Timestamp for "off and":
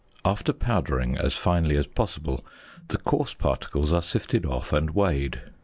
4.47-4.89